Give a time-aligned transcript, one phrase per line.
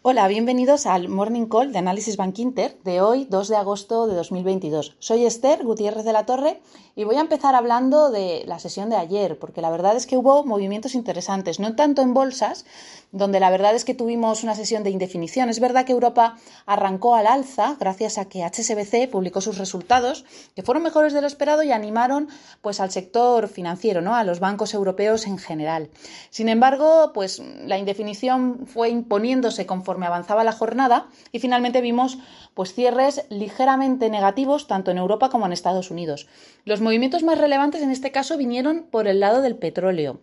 [0.00, 4.14] Hola, bienvenidos al Morning Call de Análisis Bank Inter de hoy, 2 de agosto de
[4.14, 4.94] 2022.
[5.00, 6.60] Soy Esther Gutiérrez de la Torre
[6.94, 10.16] y voy a empezar hablando de la sesión de ayer, porque la verdad es que
[10.16, 12.64] hubo movimientos interesantes, no tanto en bolsas,
[13.10, 15.48] donde la verdad es que tuvimos una sesión de indefinición.
[15.48, 20.24] Es verdad que Europa arrancó al alza gracias a que HSBC publicó sus resultados,
[20.54, 22.28] que fueron mejores de lo esperado y animaron
[22.62, 24.14] pues al sector financiero, ¿no?
[24.14, 25.90] a los bancos europeos en general.
[26.30, 32.18] Sin embargo, pues la indefinición fue imponiéndose conforme avanzaba la jornada y finalmente vimos
[32.52, 36.28] pues cierres ligeramente negativos tanto en Europa como en Estados Unidos.
[36.66, 40.20] Los movimientos más relevantes en este caso vinieron por el lado del petróleo.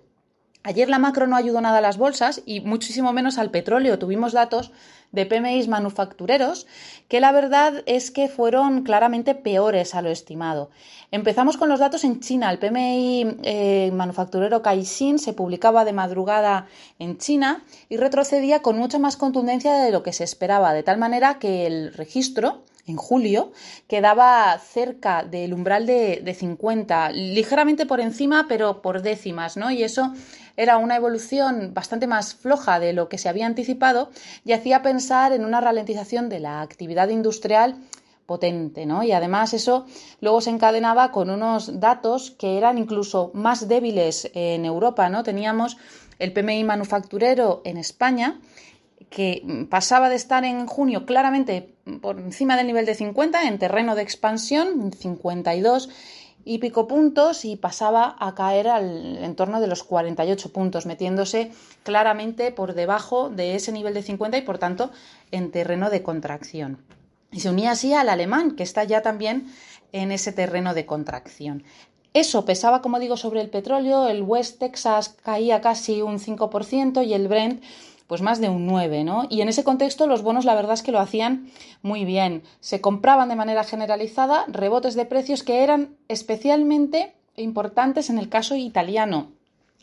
[0.65, 3.99] Ayer la macro no ayudó nada a las bolsas y muchísimo menos al petróleo.
[3.99, 4.71] Tuvimos datos
[5.11, 6.65] de PMIs manufactureros
[7.07, 10.71] que la verdad es que fueron claramente peores a lo estimado.
[11.11, 12.49] Empezamos con los datos en China.
[12.49, 16.65] El PMI eh, manufacturero Caixin se publicaba de madrugada
[16.97, 20.97] en China y retrocedía con mucha más contundencia de lo que se esperaba, de tal
[20.97, 23.51] manera que el registro en julio,
[23.87, 29.71] quedaba cerca del umbral de, de, 50, ligeramente por encima, pero por décimas, ¿no?
[29.71, 30.13] Y eso
[30.55, 34.09] era una evolución bastante más floja de lo que se había anticipado
[34.43, 37.77] y hacía pensar en una ralentización de la actividad industrial
[38.25, 39.03] potente, ¿no?
[39.03, 39.85] Y además eso
[40.21, 45.23] luego se encadenaba con unos datos que eran incluso más débiles en Europa, ¿no?
[45.23, 45.77] Teníamos
[46.19, 48.39] el PMI manufacturero en España
[49.09, 53.95] que pasaba de estar en junio claramente por encima del nivel de 50 en terreno
[53.95, 55.89] de expansión, 52
[56.43, 61.51] y pico puntos y pasaba a caer al entorno de los 48 puntos, metiéndose
[61.83, 64.91] claramente por debajo de ese nivel de 50 y por tanto
[65.31, 66.77] en terreno de contracción.
[67.31, 69.47] Y se unía así al alemán, que está ya también
[69.91, 71.63] en ese terreno de contracción.
[72.13, 77.13] Eso pesaba, como digo, sobre el petróleo, el West Texas caía casi un 5% y
[77.13, 77.61] el Brent
[78.07, 79.25] pues más de un 9, ¿no?
[79.29, 81.49] Y en ese contexto los bonos la verdad es que lo hacían
[81.81, 82.43] muy bien.
[82.59, 88.55] Se compraban de manera generalizada rebotes de precios que eran especialmente importantes en el caso
[88.55, 89.31] italiano.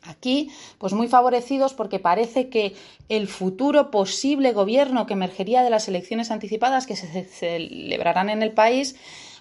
[0.04, 2.74] Aquí, pues muy favorecidos porque parece que
[3.08, 8.50] el futuro posible gobierno que emergería de las elecciones anticipadas que se celebrarán en el
[8.50, 8.96] país,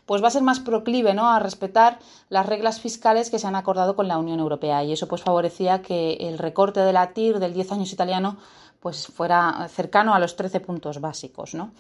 [0.06, 1.32] pues va a ser más proclive ¿no?
[1.32, 1.98] a respetar
[2.30, 4.84] las reglas fiscales que se han acordado con la Unión Europea.
[4.84, 8.38] Y eso pues favorecía que el recorte de la TIR del 10 años italiano
[8.82, 11.54] pues fuera cercano a los 13 puntos básicos.
[11.54, 11.72] ¿no?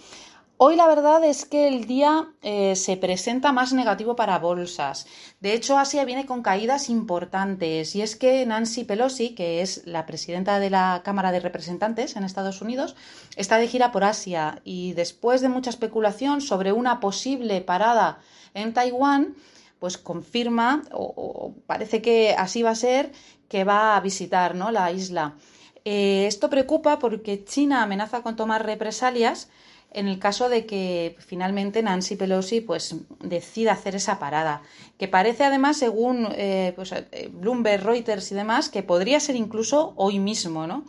[0.63, 5.07] Hoy la verdad es que el día eh, se presenta más negativo para bolsas.
[5.39, 10.05] De hecho, Asia viene con caídas importantes y es que Nancy Pelosi, que es la
[10.05, 12.95] presidenta de la Cámara de Representantes en Estados Unidos,
[13.35, 18.19] está de gira por Asia y después de mucha especulación sobre una posible parada
[18.53, 19.33] en Taiwán,
[19.79, 23.11] pues confirma o, parece que así va a ser
[23.49, 24.69] que va a visitar ¿no?
[24.69, 25.37] la isla.
[25.85, 29.49] Eh, esto preocupa porque China amenaza con tomar represalias
[29.93, 34.61] en el caso de que finalmente Nancy Pelosi pues decida hacer esa parada,
[34.97, 39.93] que parece además, según eh, pues, eh, Bloomberg, Reuters y demás, que podría ser incluso
[39.97, 40.85] hoy mismo, ¿no?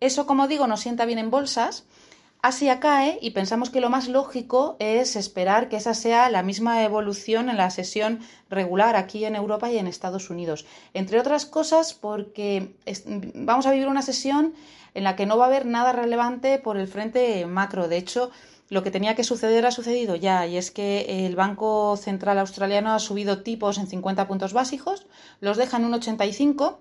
[0.00, 1.84] Eso, como digo, nos sienta bien en bolsas
[2.42, 6.82] Asia cae y pensamos que lo más lógico es esperar que esa sea la misma
[6.84, 10.64] evolución en la sesión regular aquí en Europa y en Estados Unidos.
[10.94, 12.74] Entre otras cosas porque
[13.34, 14.54] vamos a vivir una sesión
[14.94, 17.88] en la que no va a haber nada relevante por el frente macro.
[17.88, 18.30] De hecho,
[18.70, 22.92] lo que tenía que suceder ha sucedido ya, y es que el Banco Central Australiano
[22.92, 25.06] ha subido tipos en 50 puntos básicos,
[25.40, 26.80] los deja en un 85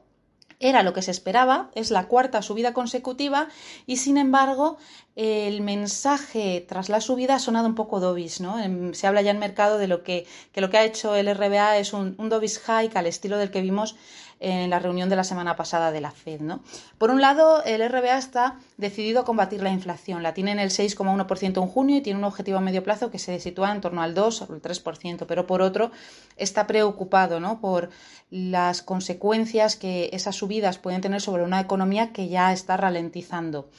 [0.59, 3.47] era lo que se esperaba, es la cuarta subida consecutiva
[3.85, 4.77] y sin embargo
[5.15, 8.57] el mensaje tras la subida ha sonado un poco dovish, ¿no?
[8.93, 11.77] Se habla ya en mercado de lo que, que lo que ha hecho el RBA
[11.77, 13.95] es un, un dovish hike al estilo del que vimos
[14.39, 16.41] en la reunión de la semana pasada de la Fed.
[16.41, 16.61] ¿no?
[16.97, 20.23] Por un lado, el RBA está decidido a combatir la inflación.
[20.23, 23.19] La tiene en el 6,1% en junio y tiene un objetivo a medio plazo que
[23.19, 25.25] se sitúa en torno al 2 o el 3%.
[25.27, 25.91] Pero por otro,
[26.37, 27.59] está preocupado ¿no?
[27.59, 27.89] por
[28.29, 33.69] las consecuencias que esas subidas pueden tener sobre una economía que ya está ralentizando.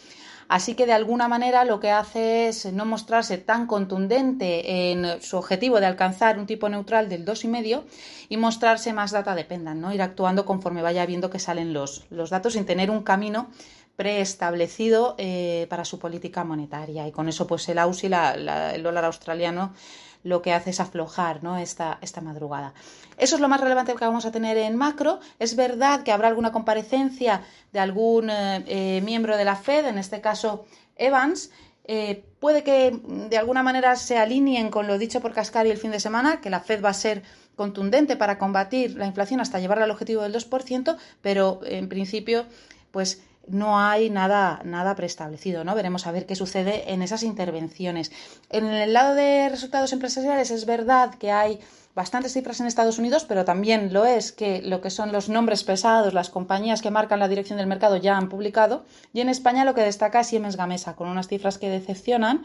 [0.51, 5.37] Así que de alguna manera lo que hace es no mostrarse tan contundente en su
[5.37, 7.85] objetivo de alcanzar un tipo neutral del 2,5
[8.29, 9.95] y mostrarse más data dependan, ¿no?
[9.95, 13.49] Ir actuando conforme vaya viendo que salen los, los datos sin tener un camino
[13.95, 17.07] preestablecido eh, para su política monetaria.
[17.07, 19.73] Y con eso, pues el AUSI, el dólar australiano,
[20.23, 21.59] lo que hace es aflojar ¿no?
[21.59, 22.75] esta, esta madrugada.
[23.17, 25.21] Eso es lo más relevante que vamos a tener en macro.
[25.39, 29.99] Es verdad que habrá alguna comparecencia de algún eh, eh, miembro de la Fed, en
[29.99, 31.51] este caso Evans.
[31.85, 35.91] Eh, puede que de alguna manera se alineen con lo dicho por Cascari el fin
[35.91, 37.23] de semana, que la Fed va a ser
[37.57, 42.47] contundente para combatir la inflación hasta llevarla al objetivo del 2%, pero en principio
[42.91, 45.75] pues no hay nada, nada preestablecido, ¿no?
[45.75, 48.13] Veremos a ver qué sucede en esas intervenciones.
[48.51, 51.61] En el lado de resultados empresariales es verdad que hay
[51.95, 55.65] bastantes cifras en Estados Unidos, pero también lo es que lo que son los nombres
[55.65, 58.85] pesados, las compañías que marcan la dirección del mercado ya han publicado.
[59.13, 62.45] Y en España lo que destaca es Siemens Gamesa, con unas cifras que decepcionan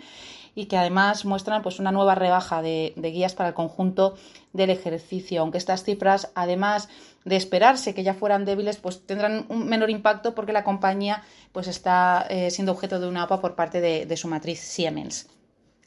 [0.55, 4.15] y que además muestran pues, una nueva rebaja de, guías para el conjunto
[4.53, 5.41] del ejercicio.
[5.41, 6.89] Aunque estas cifras, además
[7.25, 11.67] de esperarse que ya fueran débiles, pues tendrán un menor impacto porque la compañía pues,
[11.67, 15.27] está eh, siendo objeto de una APA por parte de su matriz Siemens.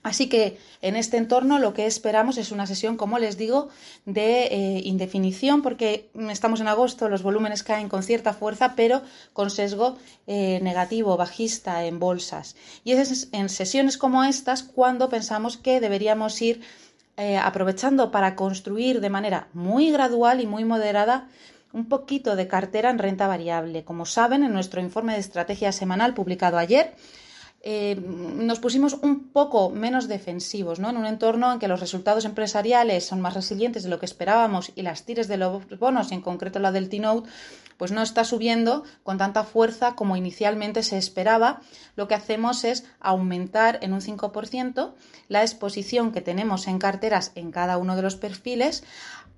[0.08, 3.68] Así que en este entorno lo que esperamos es una sesión, como les digo,
[4.06, 9.02] de eh, indefinición, porque estamos en agosto, los volúmenes caen con cierta fuerza, pero
[9.34, 12.56] con sesgo eh, negativo, bajista en bolsas.
[12.84, 16.62] Y es en sesiones como estas cuando pensamos que deberíamos ir
[17.18, 21.28] eh, aprovechando para construir de manera muy gradual y muy moderada
[21.74, 23.84] un poquito de cartera en renta variable.
[23.84, 26.94] Como saben, en nuestro informe de estrategia semanal publicado ayer,
[27.60, 30.90] eh, nos pusimos un poco menos defensivos, ¿no?
[30.90, 34.70] En un entorno en que los resultados empresariales son más resilientes de lo que esperábamos
[34.76, 37.28] y las tires de los bonos, y en concreto la del T-Note,
[37.76, 41.60] pues no está subiendo con tanta fuerza como inicialmente se esperaba.
[41.96, 44.94] Lo que hacemos es aumentar en un 5%
[45.28, 48.84] la exposición que tenemos en carteras en cada uno de los perfiles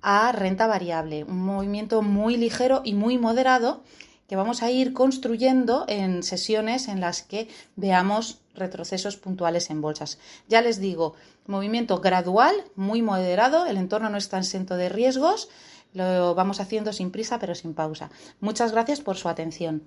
[0.01, 1.23] a renta variable.
[1.23, 3.83] Un movimiento muy ligero y muy moderado
[4.31, 10.19] que vamos a ir construyendo en sesiones en las que veamos retrocesos puntuales en bolsas.
[10.47, 11.15] Ya les digo,
[11.47, 15.49] movimiento gradual, muy moderado, el entorno no está exento de riesgos,
[15.93, 18.09] lo vamos haciendo sin prisa pero sin pausa.
[18.39, 19.83] Muchas gracias por su atención.